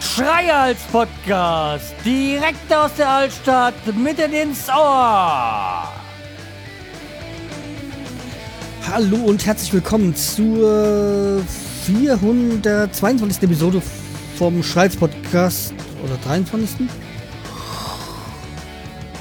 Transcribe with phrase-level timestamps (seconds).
[0.00, 5.90] Schreihals Podcast, direkt aus der Altstadt, mitten ins Ohr.
[8.90, 11.42] Hallo und herzlich willkommen zur
[11.86, 13.42] 422.
[13.42, 13.80] Episode
[14.36, 15.72] vom Schreihals Podcast
[16.04, 16.86] oder 23.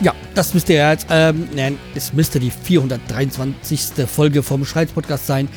[0.01, 4.05] Ja, das müsste ja jetzt, ähm, nein, es müsste die 423.
[4.07, 5.47] Folge vom Schreihals Podcast sein.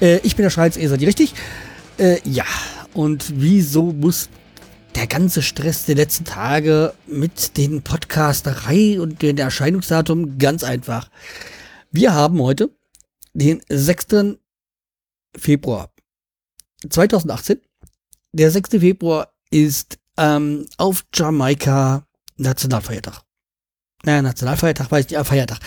[0.00, 1.34] Äh, ich bin der Schreihals Eser, die richtig?
[1.98, 2.44] Äh, ja,
[2.94, 4.28] und wieso muss
[4.94, 11.10] der ganze Stress der letzten Tage mit den Podcasterei und dem Erscheinungsdatum ganz einfach.
[11.90, 12.70] Wir haben heute
[13.32, 14.36] den 6.
[15.36, 15.92] Februar
[16.88, 17.60] 2018.
[18.32, 18.70] Der 6.
[18.70, 23.22] Februar ist ähm, auf Jamaika Nationalfeiertag.
[24.04, 25.58] Naja, Nationalfeiertag weiß ich, ja, Feiertag.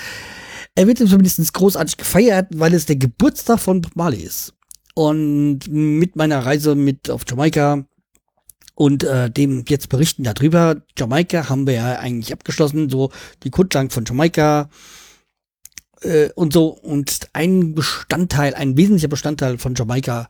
[0.76, 4.54] Er wird zumindest großartig gefeiert, weil es der Geburtstag von Bob Marley ist.
[4.96, 7.86] Und mit meiner Reise mit auf Jamaika
[8.76, 10.82] und äh, dem jetzt berichten darüber.
[10.98, 13.12] Jamaika haben wir ja eigentlich abgeschlossen, so
[13.44, 14.70] die Kundschlag von Jamaika
[16.02, 16.68] äh, und so.
[16.68, 20.30] Und ein Bestandteil, ein wesentlicher Bestandteil von Jamaika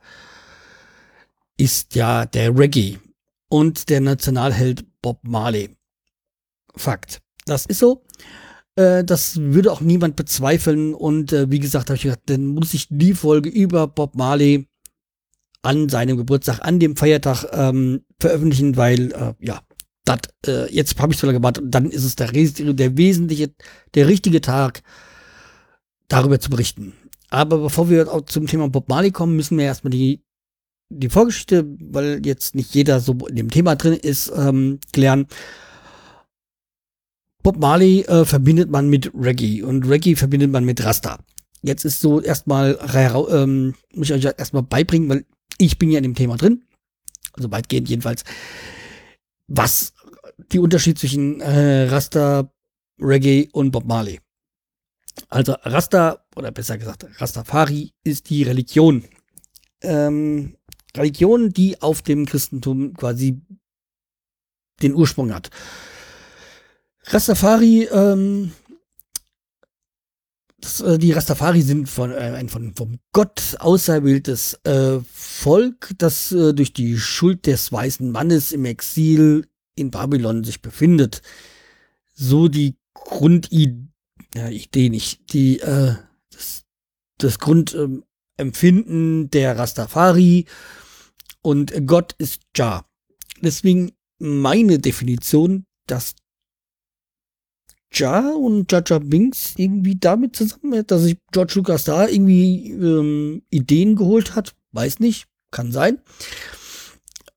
[1.57, 2.99] ist ja der Reggae
[3.49, 5.75] und der Nationalheld Bob Marley.
[6.75, 7.22] Fakt.
[7.45, 8.03] Das ist so.
[8.75, 10.93] Äh, das würde auch niemand bezweifeln.
[10.93, 14.67] Und äh, wie gesagt, habe ich gedacht, dann muss ich die Folge über Bob Marley
[15.61, 19.61] an seinem Geburtstag, an dem Feiertag ähm, veröffentlichen, weil äh, ja,
[20.03, 23.53] das äh, jetzt habe ich so lange gewartet und dann ist es der, der wesentliche,
[23.95, 24.83] der richtige Tag,
[26.09, 26.93] darüber zu berichten.
[27.29, 30.21] Aber bevor wir auch zum Thema Bob Marley kommen, müssen wir erstmal die
[30.89, 35.27] die Vorgeschichte, weil jetzt nicht jeder so in dem Thema drin ist, ähm, klären.
[37.43, 41.19] Bob Marley äh, verbindet man mit Reggae und Reggae verbindet man mit Rasta.
[41.61, 42.79] Jetzt ist so erstmal,
[43.29, 45.25] ähm, muss ich euch erstmal beibringen, weil
[45.57, 46.63] ich bin ja in dem Thema drin,
[47.33, 48.23] also weitgehend jedenfalls,
[49.47, 49.93] was
[50.51, 52.49] die Unterschied zwischen äh, Rasta,
[52.99, 54.19] Reggae und Bob Marley.
[55.29, 59.03] Also Rasta, oder besser gesagt Rastafari, ist die Religion.
[59.81, 60.57] Ähm,
[60.95, 63.41] Religion, die auf dem Christentum quasi
[64.81, 65.49] den Ursprung hat.
[67.05, 68.51] Rastafari ähm,
[70.63, 76.31] das, äh, die Rastafari sind von, äh, ein von, vom Gott auserwähltes äh, Volk, das
[76.31, 81.21] äh, durch die Schuld des weißen Mannes im Exil in Babylon sich befindet.
[82.13, 83.87] So die Grundidee,
[84.35, 85.95] ja, Idee nicht, die, äh,
[86.31, 86.63] das,
[87.17, 90.45] das Grundempfinden der Rastafari
[91.41, 92.85] und Gott ist Jah.
[93.41, 96.15] Deswegen meine Definition, dass
[97.99, 103.95] Ja und Jaja Binks irgendwie damit zusammen, dass sich George Lucas da irgendwie ähm, Ideen
[103.95, 104.53] geholt hat.
[104.71, 105.99] Weiß nicht, kann sein.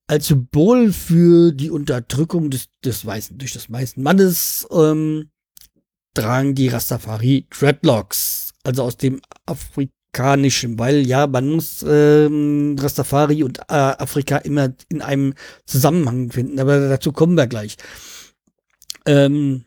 [0.09, 5.31] Als Symbol für die Unterdrückung des, des weißen, durch das weißen Mannes ähm,
[6.15, 13.59] tragen die Rastafari Dreadlocks, also aus dem afrikanischen, weil ja, man muss ähm, Rastafari und
[13.59, 15.34] äh, Afrika immer in einem
[15.66, 17.77] Zusammenhang finden, aber dazu kommen wir gleich.
[19.05, 19.66] Ähm,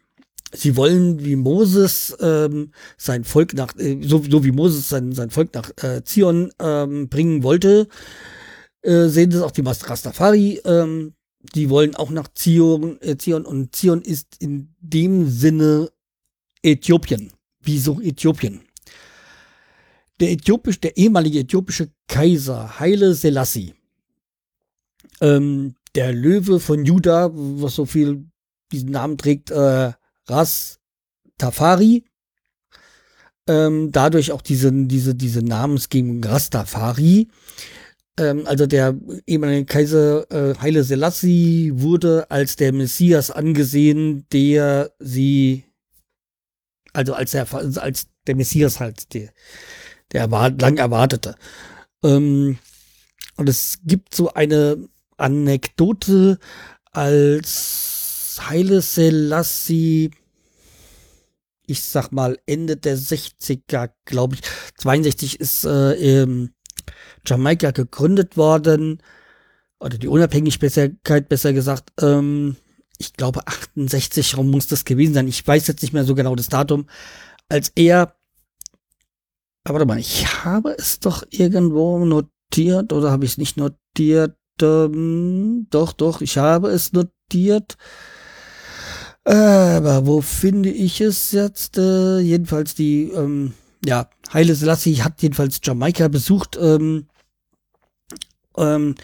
[0.51, 5.29] Sie wollen wie Moses ähm, sein Volk nach, äh, so, so wie Moses sein, sein
[5.29, 7.87] Volk nach äh, Zion ähm, bringen wollte,
[8.81, 10.61] äh, sehen das auch die Rastafari.
[10.65, 11.13] Ähm,
[11.55, 15.89] die wollen auch nach Zion, äh, Zion und Zion ist in dem Sinne
[16.63, 17.31] Äthiopien.
[17.61, 18.61] Wieso Äthiopien?
[20.19, 23.73] Der äthiopisch, der ehemalige äthiopische Kaiser Haile Selassie,
[25.21, 28.25] ähm, der Löwe von Juda, was so viel
[28.71, 29.93] diesen Namen trägt, äh,
[30.29, 30.79] Ras
[31.37, 32.03] Tafari.
[33.47, 37.29] Ähm, dadurch auch diese, diese, diese Namensgebung Rastafari.
[38.19, 38.95] Ähm, also der
[39.25, 45.63] ehemalige Kaiser äh, Haile Selassie wurde als der Messias angesehen, der sie,
[46.93, 49.29] also als der, als der Messias halt, der,
[50.11, 51.35] der lang erwartete.
[52.03, 52.59] Ähm,
[53.37, 56.37] und es gibt so eine Anekdote,
[56.91, 60.11] als Haile Selassie
[61.69, 64.41] ich sag mal, Ende der 60er, glaube ich.
[64.77, 66.53] 62 ist äh, ähm,
[67.25, 69.03] Jamaika gegründet worden.
[69.79, 71.91] Oder die Unabhängigkeit, besser gesagt.
[72.01, 72.57] Ähm,
[72.97, 75.27] ich glaube, 68 rum muss das gewesen sein.
[75.27, 76.87] Ich weiß jetzt nicht mehr so genau das Datum.
[77.47, 78.15] Als er.
[79.63, 84.35] Aber warte mal, ich habe es doch irgendwo notiert oder habe ich es nicht notiert?
[84.61, 87.77] Ähm, doch, doch, ich habe es notiert.
[89.29, 91.77] Aber wo finde ich es jetzt?
[91.77, 93.53] Äh, jedenfalls die, ähm,
[93.85, 96.57] ja, Haile Selassie hat jedenfalls Jamaika besucht.
[96.59, 97.05] Ähm,
[98.57, 98.95] ähm,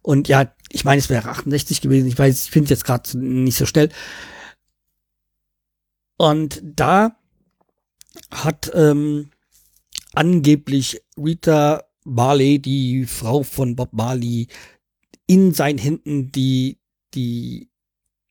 [0.00, 2.06] und ja, ich meine, es wäre 68 gewesen.
[2.06, 3.90] Ich weiß, ich finde es jetzt gerade nicht so schnell.
[6.16, 7.18] Und da
[8.30, 9.28] hat ähm,
[10.14, 14.48] angeblich Rita Marley, die Frau von Bob Marley,
[15.26, 16.78] in seinen Händen die,
[17.12, 17.68] die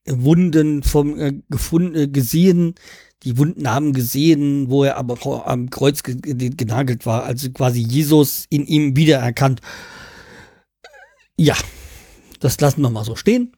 [0.05, 2.75] Wunden vom äh, gefunden, äh, gesehen,
[3.23, 6.15] die Wunden haben gesehen, wo er aber am Kreuz ge
[6.49, 9.61] genagelt war, also quasi Jesus in ihm wiedererkannt.
[11.37, 11.55] Ja,
[12.39, 13.55] das lassen wir mal so stehen.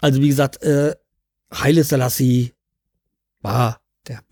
[0.00, 0.94] Also wie gesagt, äh,
[1.52, 2.52] Haile Selassie
[3.40, 4.24] war der,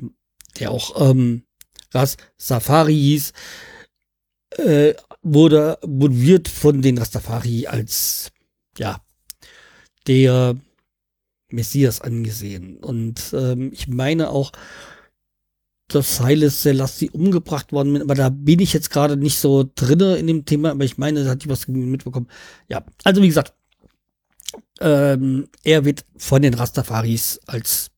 [0.58, 1.44] der auch ähm,
[1.92, 3.32] Ras Safari hieß,
[4.56, 8.30] äh, wurde, wird von den Rastafari als,
[8.76, 9.00] ja,
[10.06, 10.56] der
[11.50, 12.78] Messias angesehen.
[12.78, 14.52] Und ähm, ich meine auch,
[15.88, 20.16] dass Haile Selassie umgebracht worden bin, aber da bin ich jetzt gerade nicht so drinne
[20.16, 22.28] in dem Thema, aber ich meine, da hatte ich was mitbekommen.
[22.68, 23.54] Ja, also wie gesagt,
[24.80, 27.90] ähm, er wird von den Rastafaris als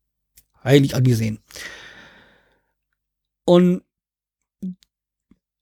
[0.62, 1.41] heilig angesehen.
[3.44, 3.82] Und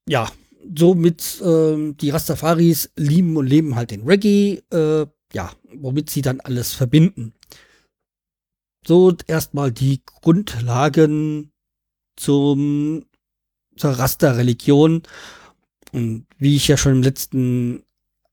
[0.07, 0.31] ja,
[0.77, 6.41] somit ähm, die Rastafaris lieben und leben halt den Reggae, äh, ja, womit sie dann
[6.41, 7.33] alles verbinden.
[8.89, 11.53] So erstmal die Grundlagen
[12.17, 13.05] zum
[13.77, 15.03] zur Rasta-Religion.
[15.93, 17.83] Und wie ich ja schon im letzten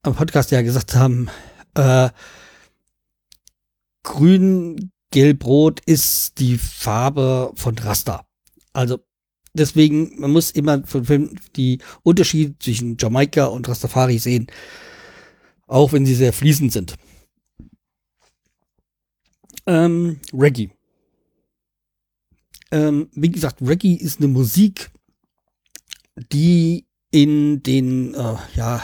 [0.02, 1.28] Podcast ja gesagt habe,
[1.74, 2.10] äh,
[4.04, 8.26] grün, gelb, rot ist die Farbe von Rasta.
[8.72, 9.00] Also
[9.54, 10.82] deswegen, man muss immer
[11.58, 14.48] die Unterschiede zwischen Jamaika und Rastafari sehen,
[15.68, 16.96] auch wenn sie sehr fließend sind.
[19.68, 20.70] Ähm, Reggae.
[22.72, 24.92] Ähm, wie gesagt, Reggae ist eine Musik,
[26.32, 28.84] die in den äh, ja,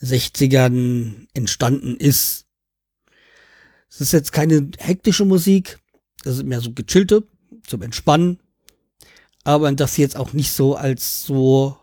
[0.00, 2.46] 60ern entstanden ist.
[3.88, 5.80] Es ist jetzt keine hektische Musik,
[6.22, 7.26] das ist mehr so gechillte,
[7.66, 8.38] zum Entspannen,
[9.44, 11.76] aber das jetzt auch nicht so als so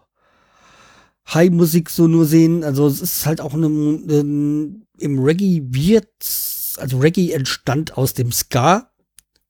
[1.34, 2.64] High-Musik so nur sehen.
[2.64, 6.08] Also es ist halt auch eine, eine, im Reggae wird,
[6.78, 8.92] also Reggae entstand aus dem Ska,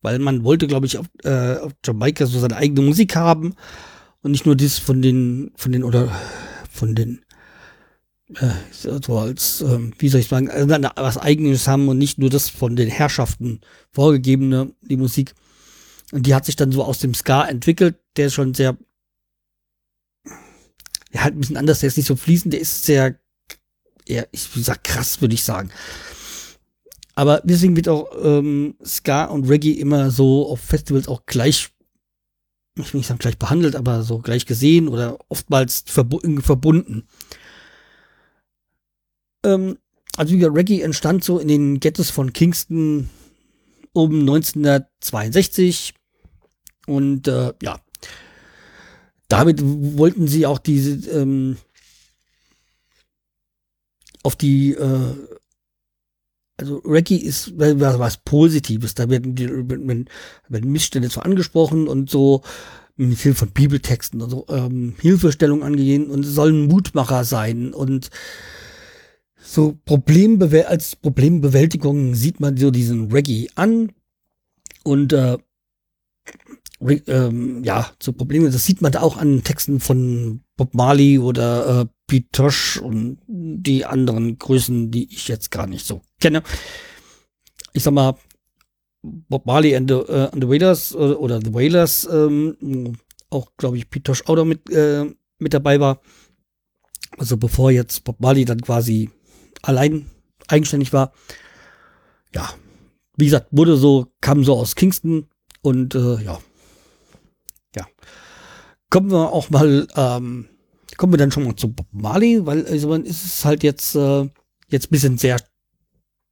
[0.02, 3.56] weil man wollte, glaube ich, auf, äh, auf Jamaika so seine eigene Musik haben
[4.22, 6.12] und nicht nur das von den, von den oder
[6.70, 7.22] von den
[8.36, 12.30] äh, so als, ähm, wie soll ich sagen, also was eigenes haben und nicht nur
[12.30, 15.34] das von den Herrschaften vorgegebene, die Musik.
[16.12, 17.96] Und die hat sich dann so aus dem Ska entwickelt.
[18.16, 18.78] Der ist schon sehr,
[21.12, 21.80] ja, halt ein bisschen anders.
[21.80, 22.54] Der ist nicht so fließend.
[22.54, 23.20] Der ist sehr,
[24.06, 25.70] eher, ich sag krass, würde ich sagen.
[27.18, 31.70] Aber deswegen wird auch ähm, Ska und Reggae immer so auf Festivals auch gleich,
[32.78, 37.08] ich will nicht sagen gleich behandelt, aber so gleich gesehen oder oftmals verbu verbunden.
[39.44, 39.80] Ähm,
[40.16, 43.10] also wie gesagt, Reggae entstand so in den Ghettos von Kingston
[43.94, 45.96] um 1962
[46.86, 47.80] und äh, ja,
[49.28, 51.58] damit wollten sie auch diese ähm,
[54.22, 55.16] auf die äh,
[56.58, 58.96] also Reggae ist was, was Positives.
[58.96, 60.08] Da werden die werden,
[60.72, 62.42] Missstände zwar angesprochen und so
[62.96, 68.10] mit Hilfe von Bibeltexten und so ähm, Hilfestellung angehen und sollen Mutmacher sein und
[69.40, 73.92] so Problembewäl als Problembewältigung sieht man so diesen Reggae an
[74.84, 75.38] und äh,
[77.08, 81.82] ähm, ja, so Probleme, das sieht man da auch an Texten von Bob Marley oder
[81.82, 86.44] äh, Pete Tosh und die anderen Größen, die ich jetzt gar nicht so kenne.
[87.74, 88.16] Ich sag mal,
[89.02, 92.98] Bob Marley and the, uh, and the Wailers äh, oder The Wailers, ähm,
[93.30, 95.06] auch glaube ich Pete Tosh auch noch mit, äh,
[95.40, 96.02] mit dabei war.
[97.18, 99.10] Also bevor jetzt Bob Marley dann quasi
[99.62, 100.10] allein
[100.48, 101.14] eigenständig war.
[102.34, 102.54] Ja,
[103.16, 105.28] wie gesagt, wurde so, kam so aus Kingston
[105.62, 106.40] und äh, ja.
[107.76, 107.88] Ja.
[108.90, 110.50] Kommen wir auch mal, ähm,
[110.98, 113.96] kommen wir dann schon mal zu Bob Marley, weil also man ist es halt jetzt,
[113.96, 114.30] äh,
[114.70, 115.38] jetzt bisschen sehr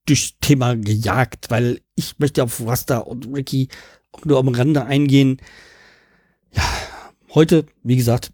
[0.05, 3.69] durch Thema gejagt, weil ich möchte auf Rasta und Ricky
[4.11, 5.41] auch nur am Rande eingehen.
[6.51, 6.63] Ja,
[7.33, 8.31] heute, wie gesagt,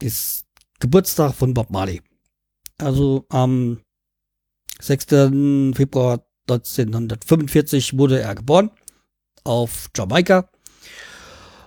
[0.00, 0.46] ist
[0.78, 2.00] Geburtstag von Bob Marley.
[2.78, 3.80] Also am
[4.80, 5.04] 6.
[5.74, 8.70] Februar 1945 wurde er geboren
[9.44, 10.48] auf Jamaika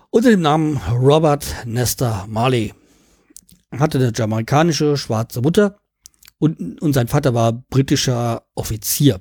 [0.10, 2.74] unter dem Namen Robert Nestor Marley.
[3.72, 5.80] Hatte eine jamaikanische schwarze Mutter
[6.38, 9.20] und, und sein Vater war britischer Offizier.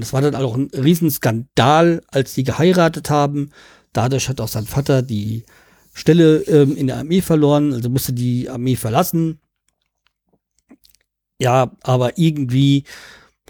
[0.00, 3.50] Und es war dann auch ein Riesenskandal, als sie geheiratet haben.
[3.92, 5.44] Dadurch hat auch sein Vater die
[5.92, 9.40] Stelle ähm, in der Armee verloren, also musste die Armee verlassen.
[11.38, 12.84] Ja, aber irgendwie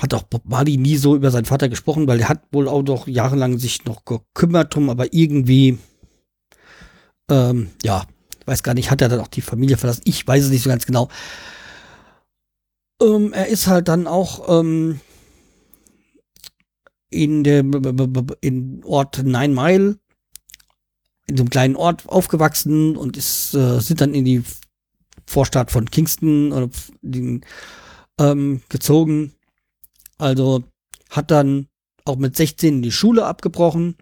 [0.00, 2.82] hat auch Bob Marley nie so über seinen Vater gesprochen, weil er hat wohl auch
[2.82, 5.78] noch jahrelang sich noch gekümmert drum, aber irgendwie,
[7.30, 8.06] ähm, ja,
[8.46, 10.02] weiß gar nicht, hat er dann auch die Familie verlassen?
[10.04, 11.10] Ich weiß es nicht so ganz genau.
[13.00, 14.98] Ähm, er ist halt dann auch ähm,
[17.10, 17.72] in dem
[18.40, 19.98] in Ort Nine Mile
[21.26, 24.42] in so einem kleinen Ort aufgewachsen und ist äh, sind dann in die
[25.26, 26.68] Vorstadt von Kingston oder
[27.02, 27.44] den,
[28.18, 29.32] ähm, gezogen.
[30.18, 30.64] Also
[31.08, 31.68] hat dann
[32.04, 33.96] auch mit 16 die Schule abgebrochen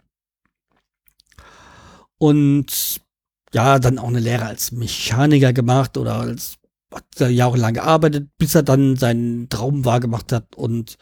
[2.18, 3.00] und
[3.52, 6.58] ja, dann auch eine Lehre als Mechaniker gemacht oder als
[6.94, 10.96] hat jahrelang gearbeitet, bis er dann seinen Traum wahrgemacht hat und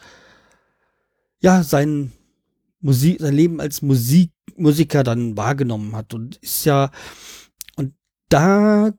[1.47, 2.11] ja, sein
[2.81, 6.91] Musik, sein Leben als Musik, Musiker dann wahrgenommen hat und ist ja,
[7.77, 7.95] und
[8.29, 8.93] da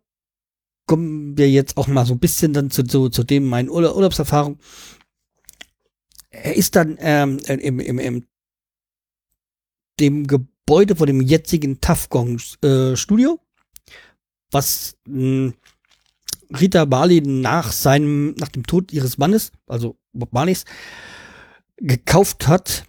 [0.86, 3.94] kommen wir jetzt auch mal so ein bisschen dann zu, zu, zu dem meinen Urla
[3.94, 4.60] Urlaubserfahrung.
[6.30, 8.26] Er ist dann ähm, im, im, im
[10.00, 13.42] dem Gebäude von dem jetzigen Tafgong äh, Studio,
[14.52, 15.54] was mh, hm,
[16.58, 20.64] Rita Barley nach seinem, nach dem Tod ihres Mannes, also Bob Marleys,
[21.78, 22.84] gekauft hat.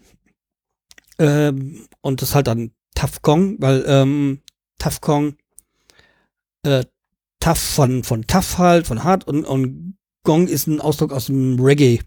[1.19, 4.43] Ähm, und das halt dann Tough Kong, weil ähm,
[4.79, 5.37] Tough Kong,
[6.63, 6.85] äh,
[7.41, 11.59] Tough von, von Tough halt, von hart und, und Gong ist ein Ausdruck aus dem
[11.61, 12.01] Reggae.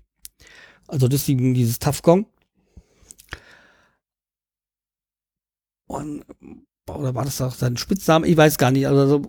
[0.87, 2.25] Also deswegen dieses Gong.
[5.87, 6.23] Und,
[6.87, 8.27] oder war das auch sein Spitzname?
[8.27, 8.87] Ich weiß gar nicht.
[8.87, 9.23] Also,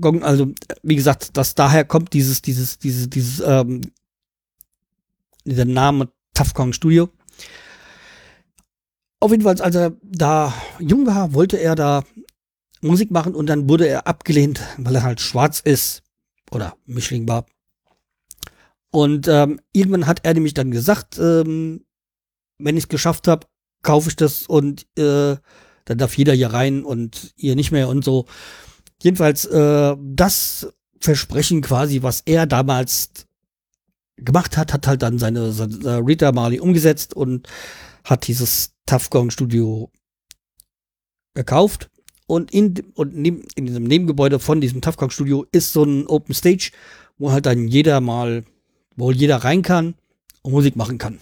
[0.00, 0.52] Gong, also
[0.82, 3.80] wie gesagt, dass daher kommt dieses, dieses, dieses, dieses, ähm,
[5.44, 6.12] dieser Name
[6.54, 7.08] Kong Studio.
[9.20, 12.04] Auf jeden Fall, als er da jung war, wollte er da
[12.80, 16.02] Musik machen und dann wurde er abgelehnt, weil er halt schwarz ist
[16.50, 17.46] oder Mischling war.
[18.90, 21.84] Und ähm, irgendwann hat er nämlich dann gesagt, ähm,
[22.58, 23.46] wenn ich es geschafft habe,
[23.82, 25.36] kaufe ich das und äh,
[25.84, 28.26] dann darf jeder hier rein und ihr nicht mehr und so.
[29.02, 33.10] Jedenfalls äh, das Versprechen quasi, was er damals
[34.18, 37.48] gemacht hat, hat halt dann seine, seine Rita Marley umgesetzt und
[38.04, 38.74] hat dieses
[39.10, 39.90] Gong Studio
[41.34, 41.90] gekauft.
[42.26, 46.34] Und in, und neben, in diesem Nebengebäude von diesem Gong Studio ist so ein Open
[46.34, 46.72] Stage,
[47.16, 48.44] wo halt dann jeder mal,
[48.96, 49.94] wo jeder rein kann
[50.42, 51.18] und Musik machen kann.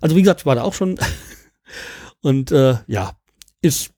[0.00, 0.98] Also wie gesagt, ich war da auch schon.
[2.22, 3.16] und äh, ja,
[3.60, 3.92] ist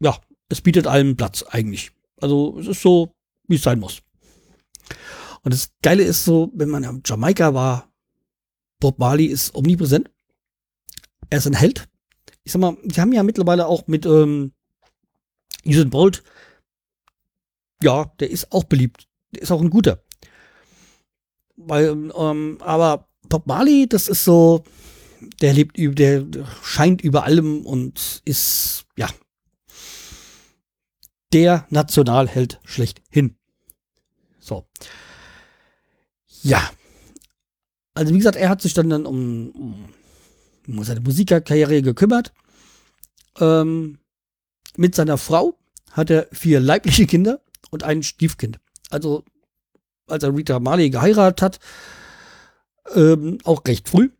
[0.00, 1.92] ja, es bietet allen Platz eigentlich.
[2.20, 3.12] Also es ist so,
[3.46, 4.02] wie es sein muss.
[5.42, 7.90] Und das Geile ist so, wenn man in Jamaika war,
[8.78, 10.10] Bob Marley ist omnipräsent.
[11.28, 11.88] Er ist ein Held.
[12.44, 14.52] Ich sag mal, die haben ja mittlerweile auch mit ähm,
[15.64, 16.22] Usain Bolt,
[17.82, 19.08] ja, der ist auch beliebt.
[19.32, 20.02] Der ist auch ein guter.
[21.56, 24.64] Weil, ähm, aber Bob Marley, das ist so,
[25.40, 26.26] der lebt über, der
[26.62, 29.08] scheint über allem und ist, ja,
[31.32, 33.36] der Nationalheld schlechthin.
[34.38, 34.66] So.
[36.42, 36.70] Ja.
[37.94, 39.88] Also wie gesagt, er hat sich dann, dann um,
[40.66, 42.32] um seine Musikerkarriere gekümmert.
[43.38, 43.98] Ähm,
[44.76, 45.58] mit seiner Frau
[45.92, 48.60] hat er vier leibliche Kinder und ein Stiefkind.
[48.90, 49.24] Also
[50.06, 51.58] als er Rita Marley geheiratet hat,
[52.94, 54.10] ähm, auch recht früh.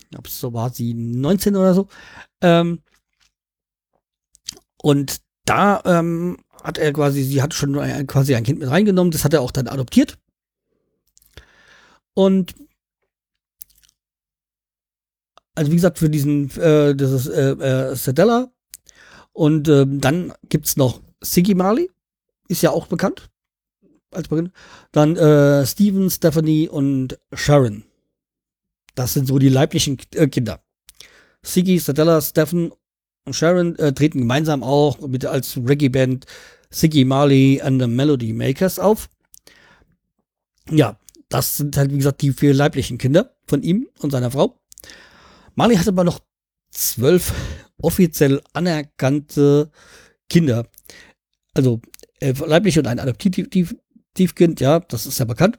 [0.00, 1.88] Ich glaube, so war sie 19 oder so.
[2.40, 2.80] Ähm,
[4.80, 9.10] und da ähm, hat er quasi, sie hat schon ein, quasi ein Kind mit reingenommen,
[9.10, 10.18] das hat er auch dann adoptiert.
[12.18, 12.56] Und
[15.54, 18.50] also wie gesagt, für diesen, äh, das ist äh, äh, Sedella.
[19.32, 21.92] Und ähm, dann gibt's noch Siggy Marley,
[22.48, 23.30] ist ja auch bekannt.
[24.10, 24.50] Als bekannt.
[24.90, 27.84] Dann äh, Steven, Stephanie und Sharon.
[28.96, 30.60] Das sind so die leiblichen äh, Kinder.
[31.44, 32.72] Siggy, Sedella, Stephen
[33.26, 36.26] und Sharon äh, treten gemeinsam auch mit als Reggae-Band
[36.70, 39.08] Siggy Marley and the Melody Makers auf.
[40.68, 44.60] Ja, das sind halt, wie gesagt, die vier leiblichen Kinder von ihm und seiner Frau.
[45.54, 46.20] Marley hat aber noch
[46.70, 47.32] zwölf
[47.80, 49.70] offiziell anerkannte
[50.28, 50.66] Kinder.
[51.54, 51.80] Also
[52.20, 55.58] äh, leiblich und ein Adoptivkind, ja, das ist ja bekannt.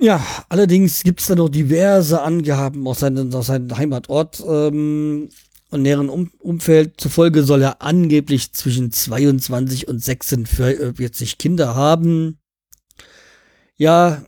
[0.00, 4.42] Ja, allerdings gibt es da noch diverse Angaben aus, seinen, aus seinem Heimatort.
[4.46, 5.28] Ähm,
[5.74, 7.00] und näheren um Umfeld.
[7.00, 12.38] Zufolge soll er angeblich zwischen 22 und 46 Kinder haben.
[13.76, 14.24] Ja,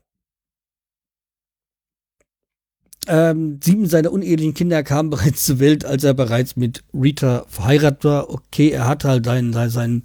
[3.09, 8.05] Ähm, sieben seiner unehelichen Kinder kamen bereits zur Welt, als er bereits mit Rita verheiratet
[8.05, 8.31] war.
[8.31, 10.03] Okay, er hat halt seinen, seinen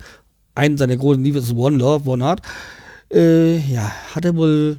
[0.53, 2.41] einen seiner großen Liebe ist One Love, One Heart.
[3.11, 4.77] Äh, ja, hat er wohl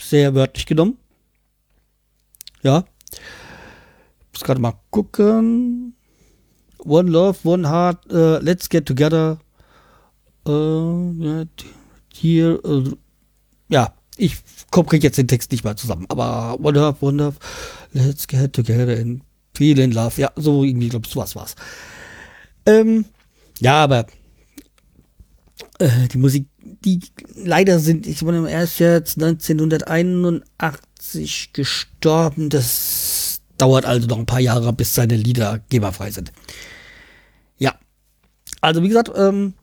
[0.00, 0.96] sehr wörtlich genommen.
[2.62, 2.84] Ja.
[4.32, 5.94] Muss gerade mal gucken.
[6.78, 9.38] One Love, One Heart, uh, Let's Get Together.
[10.46, 11.46] Uh,
[12.12, 12.92] hier, uh,
[13.74, 14.36] ja, ich
[14.70, 17.34] kriege jetzt den Text nicht mal zusammen, aber One Love, One Love,
[17.92, 19.22] Let's Get Together in
[19.56, 20.20] Feel in Love.
[20.20, 21.56] Ja, so irgendwie, glaube ich, sowas war's.
[22.66, 23.06] Ähm,
[23.58, 24.06] ja, aber
[25.80, 27.00] äh, die Musik, die
[27.34, 32.48] leider sind, ich meine, er ist jetzt 1981 gestorben.
[32.48, 36.30] Das dauert also noch ein paar Jahre, bis seine Lieder geberfrei sind.
[37.58, 37.74] Ja.
[38.60, 39.54] Also, wie gesagt, ähm,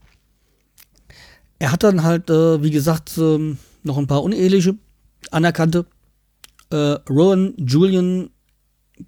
[1.60, 4.78] er hat dann halt, äh, wie gesagt, ähm, noch ein paar uneheliche,
[5.32, 5.86] anerkannte.
[6.70, 8.30] Äh, Rowan, Julian,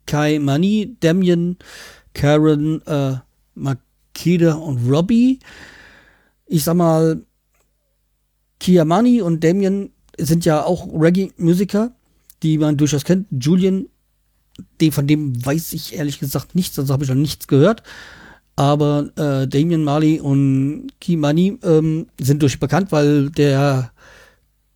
[0.05, 1.57] Kai Mani, Damien,
[2.13, 3.17] Karen, äh,
[3.55, 5.39] Makeda und Robbie
[6.53, 7.23] ich sag mal,
[8.59, 11.95] Kiamani und Damien sind ja auch Reggae-Musiker,
[12.43, 13.27] die man durchaus kennt.
[13.31, 13.87] Julian,
[14.79, 17.81] die, von dem weiß ich ehrlich gesagt nichts, also habe ich noch nichts gehört.
[18.55, 23.91] Aber äh, Damien Marley und Kimani ähm, sind durch bekannt, weil der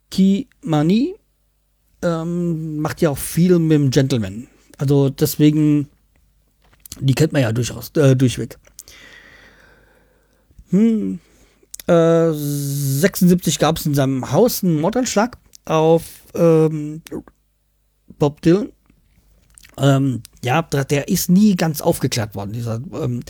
[0.10, 1.16] Kimani
[2.02, 4.48] ähm, macht ja auch viel mit dem Gentleman.
[4.78, 5.90] Also deswegen,
[7.00, 8.58] die kennt man ja durchaus äh, durchweg.
[10.70, 11.20] Hm,
[11.88, 16.04] 76 äh, gab es in seinem Haus einen Mordanschlag auf
[16.36, 17.02] ähm,
[18.20, 18.72] Bob Dylan.
[19.78, 22.52] Ähm, ja, der ist nie ganz aufgeklärt worden.
[22.52, 23.22] Dieser, ähm,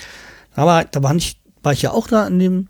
[0.55, 2.67] aber da war, nicht, war ich ja auch da in dem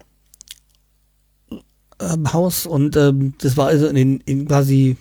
[2.00, 4.98] ähm, Haus und ähm, das war also in in quasi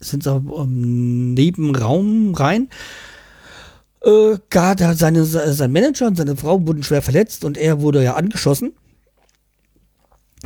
[0.00, 2.68] sind so ähm, Nebenraum rein.
[4.02, 8.02] Äh, gar da seine, sein Manager und seine Frau wurden schwer verletzt und er wurde
[8.02, 8.72] ja angeschossen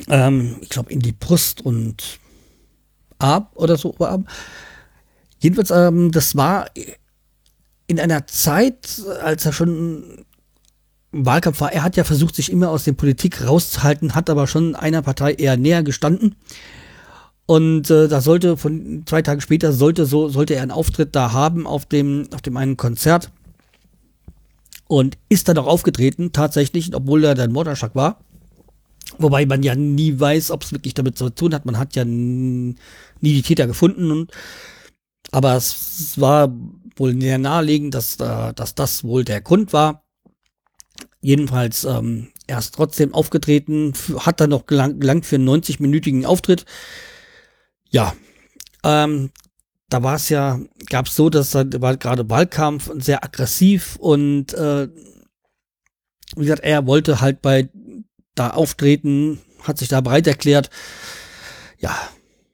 [0.08, 2.18] ähm, ich glaube, in die Brust und
[3.18, 3.94] Arm oder so.
[3.98, 4.26] Arm.
[5.38, 6.70] Jedenfalls, ähm, das war
[7.86, 10.23] in einer Zeit, als er schon
[11.14, 14.74] Wahlkampf war, er hat ja versucht, sich immer aus der Politik rauszuhalten, hat aber schon
[14.74, 16.36] einer Partei eher näher gestanden.
[17.46, 21.32] Und äh, da sollte von zwei Tage später sollte so sollte er einen Auftritt da
[21.32, 23.30] haben auf dem auf dem einen Konzert
[24.86, 28.20] und ist dann auch aufgetreten tatsächlich, obwohl er dann Mordanschlag war.
[29.18, 31.66] Wobei man ja nie weiß, ob es wirklich damit zu tun hat.
[31.66, 32.74] Man hat ja nie
[33.20, 34.10] die Täter gefunden.
[34.10, 34.32] Und,
[35.30, 36.52] aber es war
[36.96, 40.03] wohl sehr naheliegend, dass, äh, dass das wohl der Grund war.
[41.24, 46.66] Jedenfalls ähm, er ist trotzdem aufgetreten, hat dann noch gelangt, gelangt für einen 90-minütigen Auftritt.
[47.88, 48.14] Ja,
[48.84, 49.30] ähm,
[49.88, 50.60] da war es ja,
[50.90, 54.88] gab es so, dass er war gerade Wahlkampf und sehr aggressiv und äh,
[56.36, 57.70] wie gesagt, er wollte halt bei
[58.34, 60.68] da auftreten, hat sich da bereit erklärt.
[61.78, 61.96] Ja,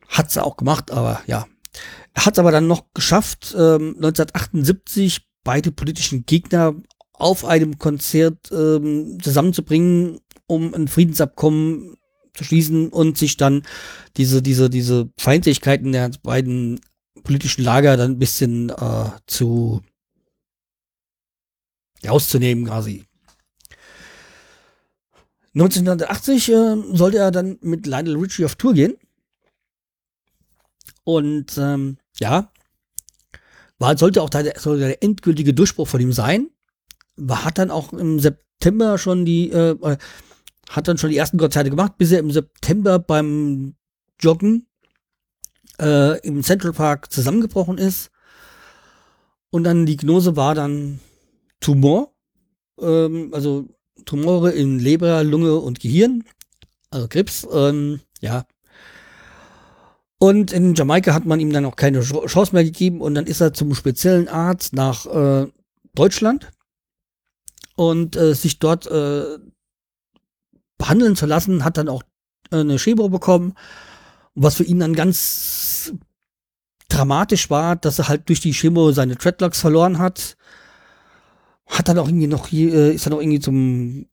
[0.08, 1.48] hat sie auch gemacht, aber ja.
[2.14, 6.76] Er hat es aber dann noch geschafft, ähm, 1978 beide politischen Gegner
[7.20, 11.96] auf einem Konzert ähm, zusammenzubringen, um ein Friedensabkommen
[12.34, 13.62] zu schließen und sich dann
[14.16, 16.80] diese, diese, diese Feindlichkeiten der beiden
[17.22, 19.82] politischen Lager dann ein bisschen äh, zu
[22.06, 23.04] rauszunehmen quasi.
[25.54, 28.94] 1980 äh, sollte er dann mit Lionel Richie auf Tour gehen.
[31.04, 32.50] Und ähm, ja,
[33.78, 36.50] war, sollte auch der, sollte der endgültige Durchbruch von ihm sein.
[37.28, 39.96] Hat dann auch im September schon die, äh, äh,
[40.68, 43.74] hat dann schon die ersten Konzerte gemacht, bis er im September beim
[44.20, 44.66] Joggen
[45.80, 48.10] äh, im Central Park zusammengebrochen ist.
[49.50, 51.00] Und dann die Gnose war dann
[51.60, 52.12] Tumor.
[52.80, 53.68] Ähm, also
[54.04, 56.24] Tumore in Leber, Lunge und Gehirn,
[56.90, 58.46] also Krebs, ähm, ja.
[60.18, 63.40] Und in Jamaika hat man ihm dann auch keine Chance mehr gegeben und dann ist
[63.40, 65.46] er zum speziellen Arzt nach äh,
[65.94, 66.50] Deutschland
[67.80, 69.38] und äh, sich dort äh,
[70.76, 72.02] behandeln zu lassen, hat dann auch
[72.50, 73.54] äh, eine Chemo bekommen,
[74.34, 75.92] was für ihn dann ganz
[76.88, 80.36] dramatisch war, dass er halt durch die Chemo seine Dreadlocks verloren hat
[81.70, 84.06] hat dann auch irgendwie noch äh, ist dann auch irgendwie zum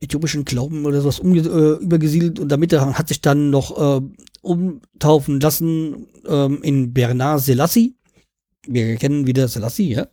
[0.00, 4.00] äthiopischen Glauben oder sowas umge äh, übergesiedelt und damit er hat sich dann noch äh,
[4.40, 7.96] umtaufen lassen ähm, in Bernard Selassie.
[8.66, 10.06] Wir kennen wieder Selassie, ja.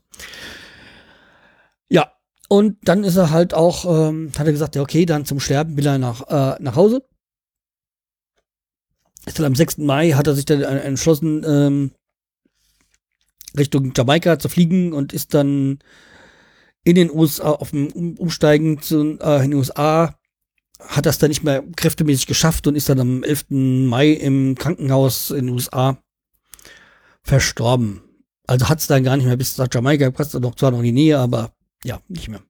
[2.49, 5.75] Und dann ist er halt auch, ähm, hat er gesagt, ja, okay, dann zum Sterben
[5.75, 7.03] will er nach, äh, nach Hause.
[9.25, 9.79] Ist dann am 6.
[9.79, 11.91] Mai hat er sich dann entschlossen, ähm,
[13.57, 15.79] Richtung Jamaika zu fliegen und ist dann
[16.83, 20.17] in den USA auf dem Umsteigen zu, äh, in den USA
[20.79, 23.87] hat das dann nicht mehr kräftemäßig geschafft und ist dann am 11.
[23.87, 25.97] Mai im Krankenhaus in den USA
[27.23, 28.03] verstorben.
[28.45, 30.85] Also hat es dann gar nicht mehr bis nach Jamaika gepasst, noch zwar noch in
[30.85, 31.51] die Nähe, aber
[31.83, 32.41] ja, nicht mehr.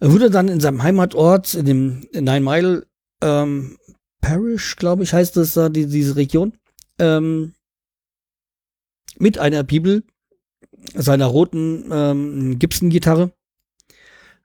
[0.00, 2.86] Er wurde dann in seinem Heimatort, in dem Nine Mile
[3.20, 3.76] ähm,
[4.20, 6.54] Parish, glaube ich, heißt es da, die, diese Region,
[6.98, 7.52] ähm,
[9.18, 10.04] mit einer Bibel,
[10.94, 13.32] seiner roten ähm, Gibson-Gitarre,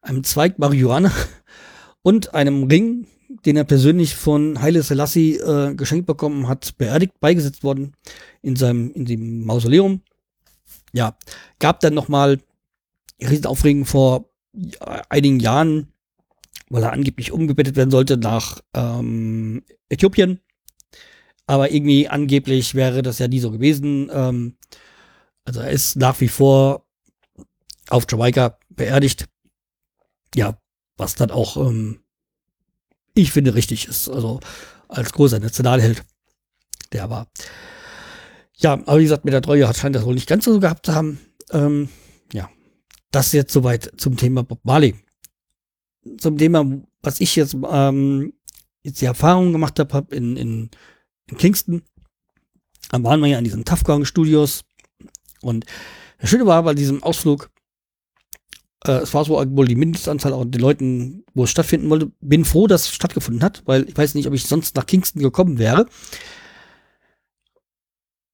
[0.02, 1.12] einem Zweig Marihuana
[2.02, 3.08] und einem Ring,
[3.46, 7.94] den er persönlich von Haile Selassie äh, geschenkt bekommen hat, beerdigt, beigesetzt worden
[8.42, 10.02] in seinem in dem Mausoleum.
[10.94, 11.18] Ja,
[11.60, 12.08] gab dann noch
[13.22, 14.30] mal Riesenaufregung vor
[15.10, 15.94] einigen Jahren,
[16.70, 20.40] weil er angeblich umgebettet werden sollte nach ähm, Äthiopien.
[21.48, 24.10] Aber irgendwie angeblich wäre das ja nie so gewesen.
[24.12, 24.58] Ähm,
[25.44, 26.86] also er ist nach wie vor
[27.90, 29.28] auf Jamaika beerdigt.
[30.34, 30.58] Ja,
[30.98, 32.00] was dann auch, ähm,
[33.14, 34.10] ich finde, richtig ist.
[34.10, 34.40] Also
[34.88, 36.04] als großer Nationalheld,
[36.92, 37.28] der war.
[38.58, 40.86] Ja, aber wie gesagt, mit der Treue hat scheint das wohl nicht ganz so gehabt
[40.86, 41.20] zu haben.
[41.52, 41.90] Ähm,
[42.34, 42.50] ja,
[43.16, 44.96] das jetzt soweit zum Thema Bob Marley.
[46.18, 46.66] Zum Thema,
[47.02, 48.34] was ich jetzt, ähm,
[48.84, 50.70] jetzt die Erfahrung gemacht habe hab in, in,
[51.30, 51.82] in Kingston.
[52.92, 54.66] Da waren wir ja in diesen Tafgang Studios.
[55.42, 55.66] Und
[56.20, 57.50] das Schöne war bei diesem Ausflug,
[58.86, 62.12] äh, es war so wohl die Mindestanzahl an den Leuten, wo es stattfinden wollte.
[62.20, 65.22] Bin froh, dass es stattgefunden hat, weil ich weiß nicht, ob ich sonst nach Kingston
[65.22, 65.88] gekommen wäre.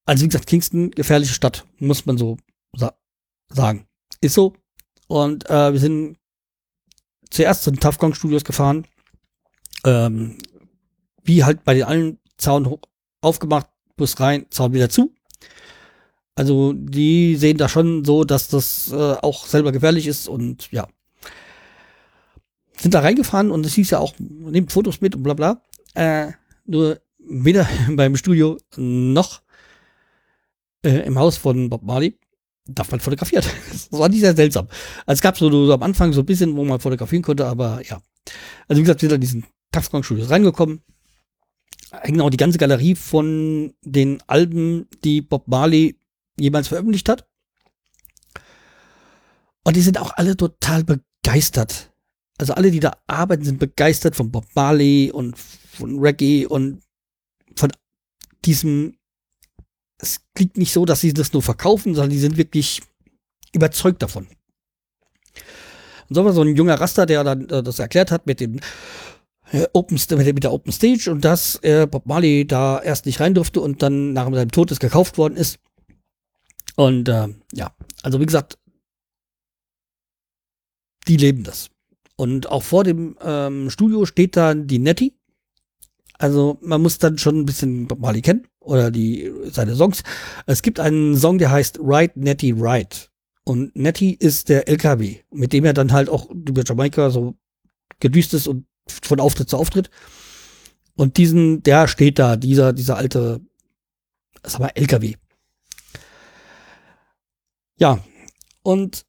[0.06, 2.38] Also wie gesagt, Kingston, gefährliche Stadt, muss man so
[2.76, 2.98] sa
[3.50, 3.86] sagen.
[4.20, 4.56] Ist so.
[5.12, 6.15] Und äh, wir sind
[7.30, 8.88] zuerst zu den Tafkong Studios gefahren.
[9.84, 10.38] Ähm,
[11.21, 12.80] wie halt bei den allen Zaun hoch,
[13.19, 15.13] aufgemacht, Bus rein, Zaun wieder zu.
[16.34, 20.88] Also die sehen da schon so, dass das äh, auch selber gefährlich ist und ja.
[22.78, 25.62] Sind da reingefahren und es hieß ja auch, nehmt Fotos mit und bla bla.
[25.93, 26.32] Äh,
[26.65, 29.41] nur weder beim Studio noch
[30.86, 32.17] äh, im Haus von Bob Marley
[32.67, 33.45] darf man fotografiert.
[33.71, 34.67] Das war nicht sehr seltsam.
[35.06, 37.82] Also es gab so, so am Anfang so ein bisschen, wo man fotografieren konnte, aber
[37.84, 38.02] ja.
[38.67, 40.82] Also wie gesagt, wir sind in diesen Taxcon-Studios reingekommen.
[41.91, 46.00] Hängen auch die ganze Galerie von den Alben, die Bob Marley
[46.39, 47.28] jemals veröffentlicht hat.
[49.63, 51.91] Und die sind auch alle total begeistert.
[52.38, 56.82] Also alle, die da arbeiten, sind begeistert von Bob Marley und von Reggae und
[57.56, 57.71] von
[58.45, 58.97] diesem
[60.01, 62.81] es klingt nicht so, dass sie das nur verkaufen, sondern die sind wirklich
[63.53, 64.27] überzeugt davon.
[66.09, 68.59] Und so war so ein junger Raster, der dann äh, das erklärt hat mit dem
[69.51, 73.19] äh, Open, mit, mit der Open Stage und dass äh, Bob Marley da erst nicht
[73.19, 75.59] rein durfte und dann nach seinem Tod es gekauft worden ist.
[76.75, 78.57] Und äh, ja, also wie gesagt,
[81.07, 81.69] die leben das.
[82.15, 85.13] Und auch vor dem ähm, Studio steht da die Nettie.
[86.21, 90.03] Also man muss dann schon ein bisschen Bob Marley kennen oder die seine Songs.
[90.45, 92.95] Es gibt einen Song, der heißt Ride Nettie Ride.
[93.43, 97.34] Und Nettie ist der LKW, mit dem er dann halt auch über Jamaika so
[97.99, 99.89] gedüst ist und von Auftritt zu Auftritt.
[100.95, 103.41] Und diesen, der steht da, dieser, dieser alte,
[104.43, 105.15] sag mal, LKW.
[107.77, 107.97] Ja,
[108.62, 109.07] und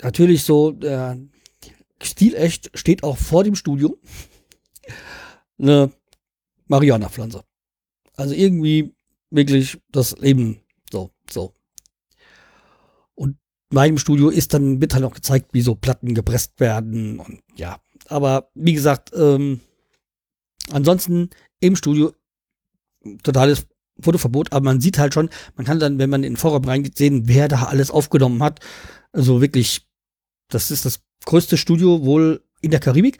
[0.00, 1.18] natürlich so, der
[2.02, 3.98] Stilecht steht auch vor dem Studio
[5.58, 5.92] eine
[6.66, 7.44] Marihuana-Pflanze.
[8.16, 8.94] Also irgendwie
[9.30, 11.54] wirklich das Leben so, so.
[13.14, 13.36] Und
[13.70, 17.42] in meinem Studio ist dann, wird halt auch gezeigt, wie so Platten gepresst werden und
[17.56, 17.80] ja.
[18.08, 19.60] Aber wie gesagt, ähm,
[20.70, 22.12] ansonsten im Studio
[23.22, 23.66] totales
[24.00, 26.98] Fotoverbot, aber man sieht halt schon, man kann dann, wenn man in den Forum reingeht,
[26.98, 28.60] sehen, wer da alles aufgenommen hat.
[29.12, 29.86] Also wirklich,
[30.48, 33.18] das ist das größte Studio wohl in der Karibik,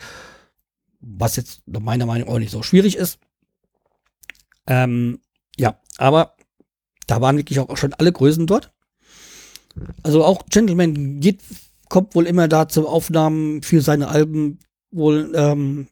[1.06, 3.18] was jetzt meiner Meinung nach auch nicht so schwierig ist.
[4.66, 5.20] Ähm,
[5.56, 6.36] ja, aber
[7.06, 8.72] da waren wirklich auch schon alle Größen dort.
[10.02, 11.40] Also auch Gentleman geht,
[11.88, 14.58] kommt wohl immer da zum Aufnahmen für seine Alben
[14.90, 15.88] wohl ähm,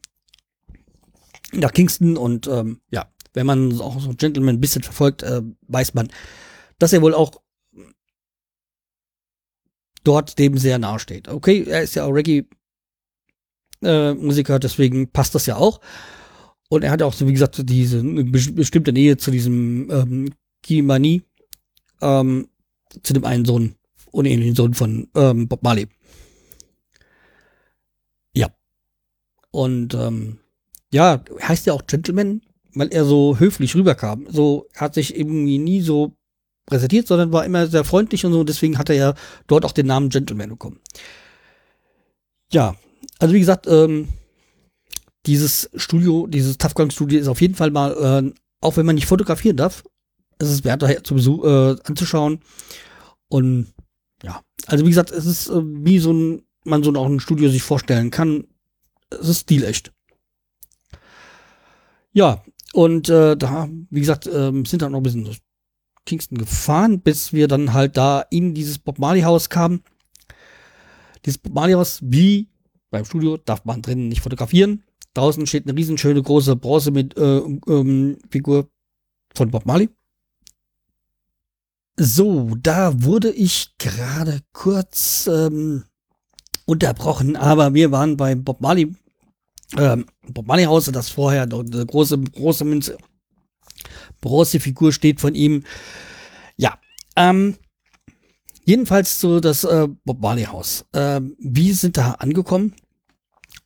[1.53, 5.93] nach Kingston und ähm, ja, wenn man auch so Gentleman ein bisschen verfolgt, äh, weiß
[5.93, 6.09] man,
[6.79, 7.41] dass er wohl auch
[10.03, 11.27] dort dem sehr nahe steht.
[11.27, 12.54] Okay, er ist ja auch Reggae-Musiker,
[13.85, 15.79] äh, deswegen passt das ja auch.
[16.69, 21.21] Und er hat auch, so wie gesagt, diese bestimmte Nähe zu diesem ähm, Kimani,
[22.01, 22.47] ähm,
[23.03, 23.75] zu dem einen Sohn,
[24.11, 25.87] unähnlichen Sohn von ähm, Bob Marley.
[28.33, 28.49] Ja.
[29.51, 30.39] Und ähm,
[30.91, 32.41] ja, heißt ja auch Gentleman,
[32.73, 34.27] weil er so höflich rüberkam.
[34.29, 36.13] So hat sich irgendwie nie so
[36.65, 38.43] präsentiert, sondern war immer sehr freundlich und so.
[38.43, 39.13] Deswegen hat er ja
[39.47, 40.79] dort auch den Namen Gentleman bekommen.
[42.51, 42.75] Ja,
[43.19, 44.09] also wie gesagt, ähm,
[45.25, 49.57] dieses Studio, dieses Tafgang-Studio ist auf jeden Fall mal, äh, auch wenn man nicht fotografieren
[49.57, 49.83] darf,
[50.39, 52.39] ist es wert, daher zu Besuch, äh, anzuschauen.
[53.27, 53.73] Und
[54.23, 57.49] ja, also wie gesagt, es ist äh, wie so ein, man so auch ein Studio
[57.49, 58.45] sich vorstellen kann.
[59.09, 59.91] Es ist stilecht.
[62.11, 65.39] Ja, und äh, da, wie gesagt, äh, sind dann noch ein bisschen durch
[66.05, 69.83] Kingston gefahren, bis wir dann halt da in dieses Bob Marley Haus kamen.
[71.25, 72.49] Dieses Bob Marley Haus, wie
[72.95, 74.81] beim Studio, darf man drinnen nicht fotografieren.
[75.13, 78.69] Draußen steht eine riesenschöne große Bronze mit äh, ähm, Figur
[79.33, 79.89] von Bob Marley.
[81.97, 85.83] So, da wurde ich gerade kurz ähm,
[86.65, 88.93] unterbrochen, aber wir waren beim Bob Marley,
[89.77, 92.97] ähm, Bob Marley Haus, das vorher eine große, große Münze,
[94.21, 95.63] Bronzefigur steht von ihm.
[96.55, 96.79] Ja,
[97.17, 97.55] ähm,
[98.63, 100.85] jedenfalls so das äh, Bob Marley Haus.
[100.93, 102.73] Ähm, wir sind da angekommen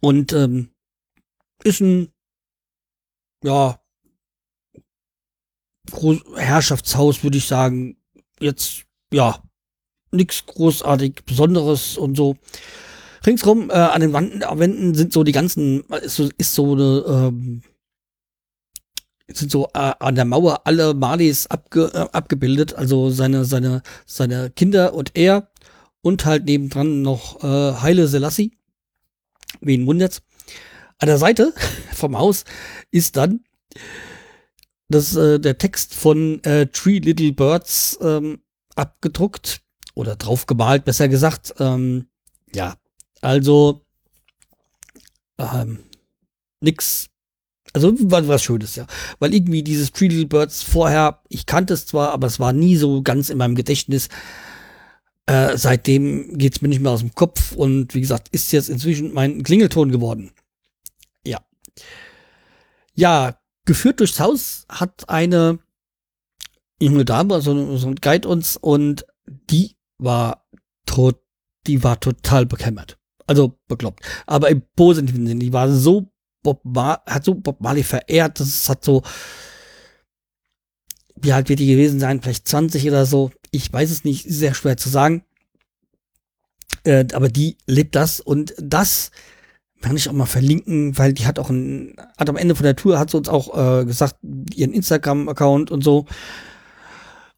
[0.02, 0.70] und ähm,
[1.64, 2.12] ist ein,
[3.44, 3.80] ja,
[5.92, 7.98] Groß Herrschaftshaus, würde ich sagen.
[8.40, 9.42] Jetzt, ja,
[10.12, 12.38] nichts großartig Besonderes und so.
[13.26, 17.04] Ringsrum äh, an den Wanden, Wänden sind so die ganzen, ist so, ist so eine,
[17.08, 17.62] ähm,
[19.28, 24.50] sind so äh, an der Mauer alle Malis abge, äh, abgebildet, also seine, seine, seine
[24.52, 25.52] Kinder und er
[26.02, 28.59] und halt nebendran noch äh, Heile Selassie.
[29.62, 30.22] Wen wundert's?
[30.98, 31.54] An der Seite
[31.94, 32.44] vom Haus
[32.92, 33.44] ist dann
[34.90, 38.40] das, äh, der Text von äh, Three Little Birds ähm,
[38.76, 39.62] abgedruckt
[39.94, 41.54] oder drauf gemalt, besser gesagt.
[41.60, 42.08] Ähm,
[42.54, 42.76] ja,
[43.22, 43.86] also
[45.38, 45.80] ähm,
[46.62, 47.08] nix.
[47.72, 48.88] Also was, was Schönes, ja.
[49.20, 52.76] Weil irgendwie dieses Three Little Birds vorher, ich kannte es zwar, aber es war nie
[52.76, 54.10] so ganz in meinem Gedächtnis.
[55.30, 59.14] Äh, seitdem geht's mir nicht mehr aus dem Kopf und wie gesagt, ist jetzt inzwischen
[59.14, 60.32] mein Klingelton geworden.
[61.24, 61.40] Ja.
[62.96, 65.60] Ja, geführt durchs Haus hat eine
[66.82, 70.48] junge Dame, also so ein Guide uns und die war
[70.88, 71.22] tot,
[71.68, 72.98] die war total bekämmert.
[73.28, 74.04] Also bekloppt.
[74.26, 76.12] Aber im positiven Sinne, die war so
[76.42, 79.04] Bob Mar hat so Bob Marley verehrt, das hat so,
[81.22, 82.22] wie alt wird die gewesen sein?
[82.22, 83.32] Vielleicht 20 oder so.
[83.52, 85.24] Ich weiß es nicht, sehr schwer zu sagen.
[86.84, 89.12] Äh, aber die lebt das und das
[89.82, 92.76] kann ich auch mal verlinken, weil die hat auch ein, hat am Ende von der
[92.76, 94.16] Tour hat sie uns auch äh, gesagt,
[94.54, 96.06] ihren Instagram-Account und so.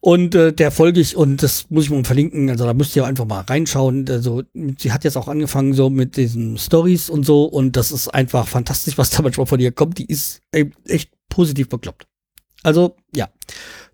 [0.00, 2.50] Und äh, der folge ich und das muss ich mal verlinken.
[2.50, 4.08] Also da müsst ihr einfach mal reinschauen.
[4.08, 4.42] Also
[4.76, 8.48] sie hat jetzt auch angefangen so mit diesen Stories und so und das ist einfach
[8.48, 9.98] fantastisch, was da manchmal von ihr kommt.
[9.98, 12.06] Die ist ey, echt positiv bekloppt.
[12.62, 13.28] Also ja,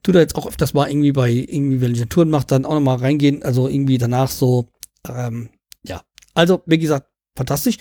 [0.02, 2.80] tu da jetzt auch öfters mal irgendwie bei irgendwie welche Touren macht, dann auch noch
[2.80, 3.42] mal reingehen.
[3.42, 4.68] Also irgendwie danach so
[5.08, 5.50] ähm,
[5.82, 6.02] ja.
[6.34, 7.78] Also wie gesagt fantastisch.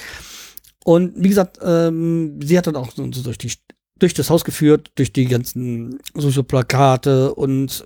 [0.83, 3.51] Und wie gesagt, ähm, sie hat dann auch so, so durch die
[3.99, 7.83] durch das Haus geführt, durch die ganzen so Plakate und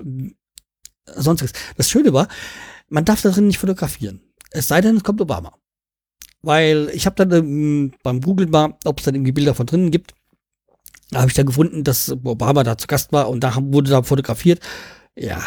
[1.05, 1.53] sonstiges.
[1.77, 2.27] Das Schöne war,
[2.89, 4.21] man darf da drin nicht fotografieren.
[4.51, 5.57] Es sei denn, es kommt Obama.
[6.41, 9.91] Weil ich habe dann ähm, beim Google mal, ob es dann irgendwie Bilder von drinnen
[9.91, 10.13] gibt,
[11.12, 14.02] da habe ich dann gefunden, dass Obama da zu Gast war und da wurde da
[14.02, 14.60] fotografiert.
[15.15, 15.41] Ja,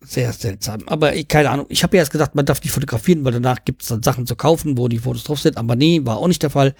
[0.00, 0.82] sehr seltsam.
[0.86, 1.66] Aber ich, keine Ahnung.
[1.68, 4.26] Ich habe ja erst gesagt, man darf nicht fotografieren, weil danach gibt es dann Sachen
[4.26, 5.56] zu kaufen, wo die Fotos drauf sind.
[5.56, 6.74] Aber nee, war auch nicht der Fall.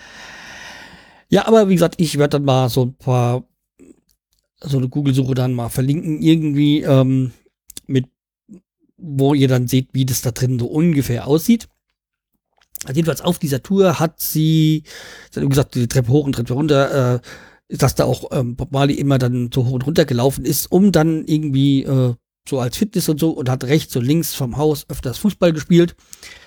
[1.29, 3.45] Ja, aber wie gesagt, ich werde dann mal so ein paar,
[4.61, 7.33] so eine Google-Suche dann mal verlinken, irgendwie ähm,
[7.87, 8.07] mit,
[8.97, 11.69] wo ihr dann seht, wie das da drin so ungefähr aussieht.
[12.85, 14.85] Also jedenfalls auf dieser Tour hat sie,
[15.35, 17.21] wie gesagt, die Treppe hoch und Treppe runter, äh,
[17.69, 20.93] dass da auch ähm, Bob Marley immer dann so hoch und runter gelaufen ist, um
[20.93, 22.15] dann irgendwie äh,
[22.49, 25.97] so als Fitness und so und hat rechts und links vom Haus öfters Fußball gespielt.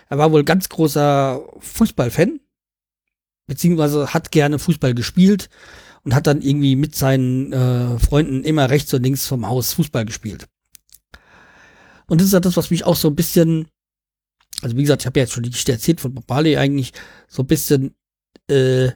[0.10, 2.40] Er war wohl ganz großer Fußballfan,
[3.48, 5.50] beziehungsweise hat gerne Fußball gespielt
[6.04, 10.06] und hat dann irgendwie mit seinen äh, Freunden immer rechts und links vom Haus Fußball
[10.06, 10.48] gespielt.
[12.08, 13.68] Und das ist ja das, was mich auch so ein bisschen,
[14.62, 16.94] also wie gesagt, ich habe ja jetzt schon die Geschichte erzählt von Bob Marley eigentlich
[17.28, 17.96] so ein bisschen
[18.50, 18.92] äh,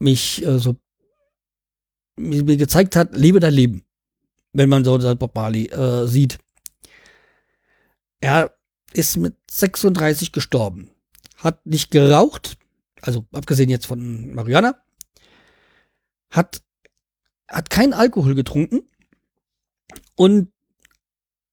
[0.00, 0.76] mich äh, so
[2.16, 3.84] mir gezeigt hat, lebe dein Leben
[4.52, 6.38] wenn man so Bob Marley äh, sieht.
[8.20, 8.54] Er
[8.92, 10.90] ist mit 36 gestorben.
[11.36, 12.58] Hat nicht geraucht,
[13.00, 14.76] also abgesehen jetzt von Mariana.
[16.30, 16.62] Hat,
[17.48, 18.82] hat keinen Alkohol getrunken
[20.16, 20.52] und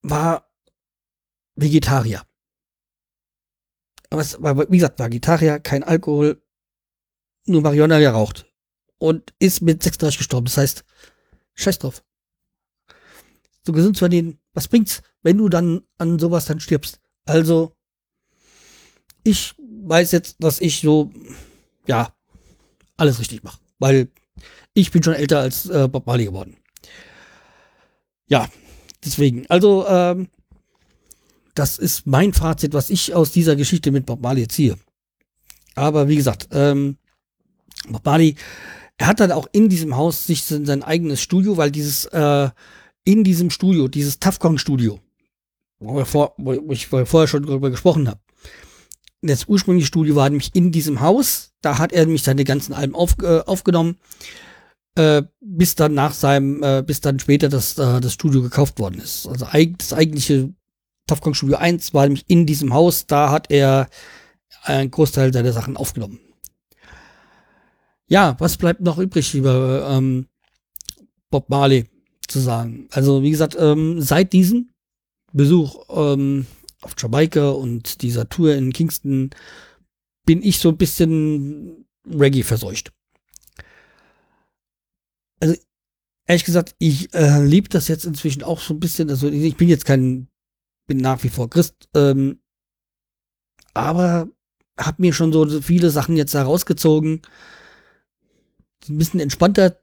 [0.02, 0.50] war
[1.56, 2.24] Vegetarier.
[4.10, 6.42] Aber es war, wie gesagt, Vegetarier, kein Alkohol,
[7.48, 8.46] nur Mariana geraucht.
[9.00, 10.46] Und ist mit 36 gestorben.
[10.46, 10.84] Das heißt,
[11.54, 12.04] scheiß drauf.
[13.66, 17.00] so gesund zu ernähren, was bringt's, wenn du dann an sowas dann stirbst?
[17.26, 17.76] Also,
[19.24, 21.12] ich weiß jetzt, dass ich so,
[21.86, 22.16] ja,
[22.96, 23.60] alles richtig mache.
[23.78, 24.10] Weil
[24.74, 26.58] ich bin schon älter als äh, Bob Marley geworden.
[28.28, 28.50] Ja,
[29.04, 29.46] deswegen.
[29.48, 30.30] Also, ähm,
[31.54, 34.78] das ist mein Fazit, was ich aus dieser Geschichte mit Bob Marley ziehe.
[35.76, 36.98] Aber wie gesagt, ähm,
[38.04, 38.36] Marley,
[38.98, 42.50] er hat dann auch in diesem Haus sich sein eigenes Studio, weil dieses äh,
[43.04, 45.00] in diesem Studio, dieses Tafkong-Studio,
[45.80, 48.20] wo, vor, wo ich vorher schon darüber gesprochen habe,
[49.22, 51.54] das ursprüngliche Studio war nämlich in diesem Haus.
[51.62, 53.98] Da hat er nämlich seine ganzen Alben auf, äh, aufgenommen,
[54.96, 59.00] äh, bis dann nach seinem, äh, bis dann später das, äh, das Studio gekauft worden
[59.00, 59.28] ist.
[59.28, 59.46] Also
[59.78, 60.54] das eigentliche
[61.08, 63.08] Tough Kong Studio 1 war nämlich in diesem Haus.
[63.08, 63.88] Da hat er
[64.64, 66.20] einen Großteil seiner Sachen aufgenommen.
[68.10, 70.28] Ja, was bleibt noch übrig über ähm,
[71.30, 71.90] Bob Marley
[72.28, 72.88] zu sagen?
[72.92, 74.70] Also wie gesagt, ähm, seit diesem
[75.34, 76.46] Besuch ähm,
[76.82, 79.32] auf Jamaika und dieser Tour in Kingston
[80.26, 82.94] bin ich so ein bisschen Reggae verseucht.
[85.40, 85.56] Also
[86.26, 89.10] ehrlich gesagt, ich äh, liebe das jetzt inzwischen auch so ein bisschen.
[89.10, 90.30] Also ich bin jetzt kein,
[90.88, 92.40] bin nach wie vor Christ, ähm,
[93.74, 94.30] aber
[94.80, 97.22] habe mir schon so viele Sachen jetzt herausgezogen,
[98.90, 99.78] ein bisschen entspannter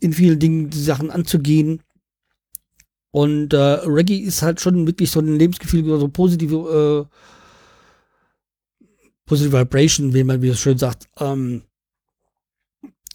[0.00, 1.82] in vielen Dingen die Sachen anzugehen.
[3.10, 8.86] Und äh, Reggae ist halt schon wirklich so ein Lebensgefühl, so positive, äh,
[9.24, 11.08] positive Vibration, wie man wie es schön sagt.
[11.18, 11.62] Ähm,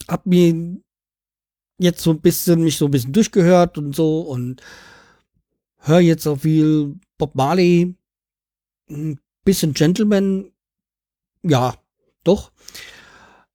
[0.07, 0.79] hab mir
[1.79, 4.61] jetzt so ein bisschen mich so ein bisschen durchgehört und so und
[5.79, 7.95] höre jetzt auch viel Bob Marley,
[8.89, 10.51] ein bisschen Gentleman,
[11.43, 11.75] ja,
[12.23, 12.51] doch.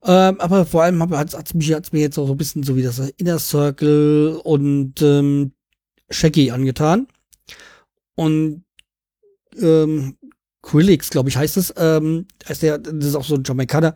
[0.05, 2.77] Ähm, aber vor allem hat es mich hat's mir jetzt auch so ein bisschen so
[2.77, 5.53] wie das Inner Circle und ähm,
[6.11, 7.09] Shaggy angetan.
[8.15, 8.65] Und
[9.61, 10.17] ähm,
[10.63, 11.73] Quillix, glaube ich, heißt es.
[11.77, 13.95] Ähm, das ist auch so ein Jamaikaner.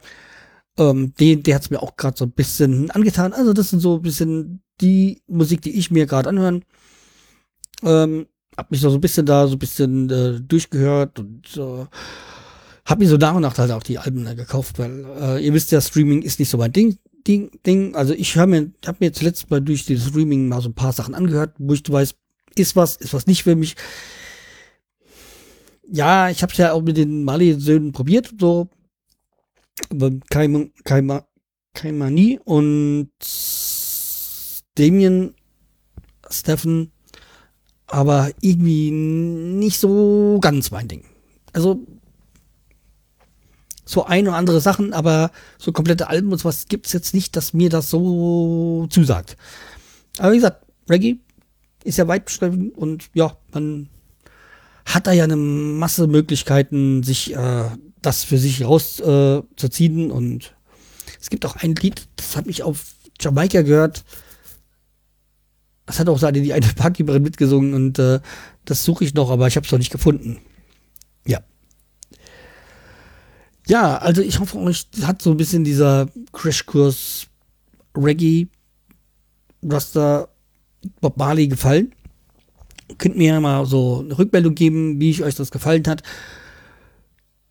[0.79, 3.33] Ähm, den, der hat es mir auch gerade so ein bisschen angetan.
[3.33, 6.65] Also, das sind so ein bisschen die Musik, die ich mir gerade anhören.
[7.83, 11.87] Ähm, hab mich so ein bisschen da so ein bisschen äh, durchgehört und äh,
[12.89, 15.53] hab mir so nach und nach halt auch die Alben äh, gekauft, weil äh, ihr
[15.53, 16.99] wisst ja, Streaming ist nicht so mein Ding.
[17.27, 17.95] Ding, Ding.
[17.95, 20.95] Also ich höre mir, habe mir zuletzt mal durch das Streaming mal so ein paar
[20.95, 22.15] Sachen angehört, wo ich weiß,
[22.57, 23.77] ist was, ist was nicht für mich.
[25.87, 28.71] Ja, ich habe es ja auch mit den Mali-Söhnen probiert, so
[30.31, 31.27] Kaima, Kaima,
[31.75, 33.11] Kaimani und
[34.77, 35.35] Damien,
[36.31, 36.91] Steffen,
[37.87, 41.05] aber irgendwie nicht so ganz mein Ding.
[41.53, 41.87] Also
[43.89, 47.55] so ein oder andere Sachen, aber so komplette Alben und sowas gibt's jetzt nicht, dass
[47.55, 49.39] mir das so zusagt.
[50.19, 51.17] Aber wie gesagt, Reggae
[51.85, 53.89] ist ja weit beschrieben und ja, man
[54.85, 57.65] hat da ja eine Masse Möglichkeiten, sich äh,
[58.03, 60.11] das für sich rauszuziehen.
[60.11, 60.55] Äh, und
[61.19, 64.05] es gibt auch ein Lied, das habe ich auf Jamaika gehört.
[65.87, 68.21] Das hat auch seine die eine Parkkeeperin mitgesungen und äh,
[68.67, 70.41] das suche ich noch, aber ich habe es noch nicht gefunden.
[71.27, 71.41] Ja.
[73.69, 77.27] Ja, also ich hoffe, euch hat so ein bisschen dieser Crashkurs
[77.97, 78.49] Reggae
[79.63, 80.29] Rasta
[81.01, 81.93] Bob Marley gefallen.
[82.97, 86.03] Könnt mir mal so eine Rückmeldung geben, wie ich euch das gefallen hat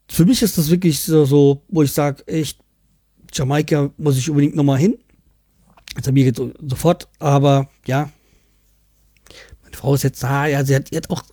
[0.09, 2.59] für mich ist das wirklich so, so wo ich sage, echt,
[3.33, 4.97] Jamaika muss ich unbedingt nochmal hin.
[5.95, 8.09] Also mir geht so, sofort, aber ja,
[9.63, 11.23] meine Frau ist jetzt da, ja, sie hat, hat auch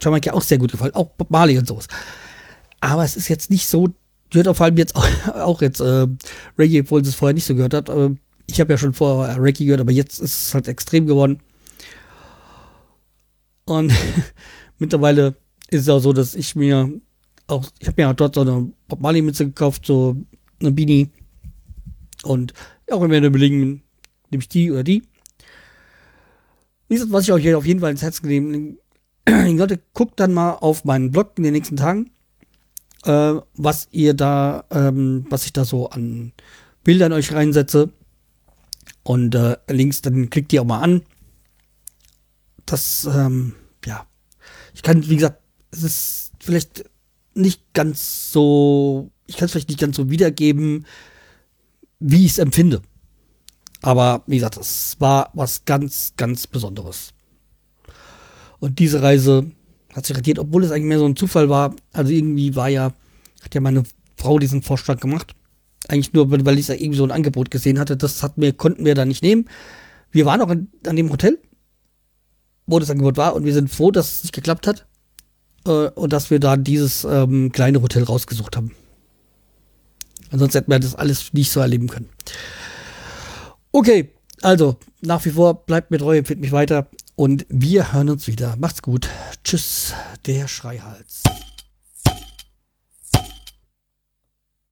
[0.00, 1.86] Jamaika auch sehr gut gefallen, auch Bob Marley und sowas.
[2.80, 3.88] Aber es ist jetzt nicht so,
[4.32, 6.06] die hört vor allem jetzt auch, auch jetzt äh,
[6.58, 7.88] Reggae, obwohl sie es vorher nicht so gehört hat.
[7.88, 8.10] Äh,
[8.46, 11.40] ich habe ja schon vorher Reggae gehört, aber jetzt ist es halt extrem geworden.
[13.64, 13.92] Und
[14.78, 15.36] mittlerweile
[15.68, 16.90] ist es auch so, dass ich mir
[17.46, 20.16] auch, ich habe mir dort so eine Bob Marley Mütze gekauft, so
[20.60, 21.10] eine Beanie.
[22.22, 22.52] Und
[22.90, 23.82] auch wenn wir überlegen,
[24.30, 25.02] nehme ich die oder die.
[26.88, 28.78] Gesagt, was ich euch auf jeden Fall ins Herz gelegen
[29.26, 32.10] Leute, guckt dann mal auf meinen Blog in den nächsten Tagen,
[33.04, 36.32] äh, was ihr da, ähm, was ich da so an
[36.84, 37.90] Bildern euch reinsetze.
[39.02, 41.02] Und äh, Links, dann klickt die auch mal an.
[42.66, 44.06] Das, ähm, ja.
[44.74, 45.40] Ich kann, wie gesagt,
[45.70, 46.84] es ist vielleicht
[47.34, 50.86] nicht ganz so, ich kann es vielleicht nicht ganz so wiedergeben,
[51.98, 52.82] wie ich es empfinde.
[53.82, 57.12] Aber wie gesagt, es war was ganz, ganz Besonderes.
[58.58, 59.50] Und diese Reise
[59.94, 61.74] hat sich rentiert, obwohl es eigentlich mehr so ein Zufall war.
[61.92, 62.92] Also irgendwie war ja,
[63.42, 63.82] hat ja meine
[64.16, 65.34] Frau diesen Vorschlag gemacht.
[65.88, 67.96] Eigentlich nur, weil ich da irgendwie so ein Angebot gesehen hatte.
[67.96, 69.48] Das hat mir, konnten wir da nicht nehmen.
[70.12, 71.38] Wir waren auch in, an dem Hotel,
[72.66, 74.86] Bonusangebot war und wir sind froh, dass es nicht geklappt hat
[75.66, 78.72] äh, und dass wir da dieses ähm, kleine Hotel rausgesucht haben.
[80.30, 82.08] Ansonsten hätten wir das alles nicht so erleben können.
[83.72, 84.10] Okay,
[84.42, 86.88] also nach wie vor bleibt mir treu, empfiehlt mich weiter
[87.20, 88.56] und wir hören uns wieder.
[88.56, 89.10] Macht's gut.
[89.44, 89.92] Tschüss,
[90.24, 91.22] der Schreihals.